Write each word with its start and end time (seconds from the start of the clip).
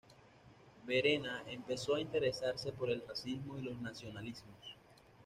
Verena 0.83 1.43
empezó 1.47 1.93
a 1.93 2.01
interesarse 2.01 2.71
por 2.71 2.89
el 2.89 3.03
racismo 3.07 3.59
y 3.59 3.61
los 3.61 3.79
nacionalismos. 3.79 4.75